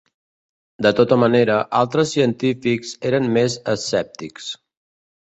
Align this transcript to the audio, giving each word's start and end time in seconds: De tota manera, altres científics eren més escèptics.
De 0.85 0.91
tota 0.99 1.17
manera, 1.25 1.59
altres 1.81 2.15
científics 2.17 2.97
eren 3.13 3.31
més 3.39 3.63
escèptics. 3.79 4.53